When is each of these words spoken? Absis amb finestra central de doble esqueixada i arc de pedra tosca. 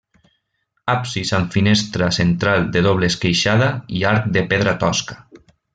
Absis 0.93 1.33
amb 1.39 1.51
finestra 1.57 2.09
central 2.19 2.67
de 2.77 2.85
doble 2.89 3.13
esqueixada 3.15 3.71
i 4.01 4.05
arc 4.15 4.29
de 4.39 4.47
pedra 4.55 4.79
tosca. 4.87 5.25